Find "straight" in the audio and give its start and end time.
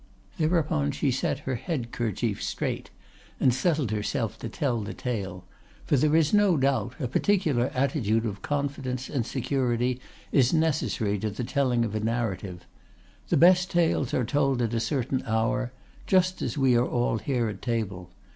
2.41-2.89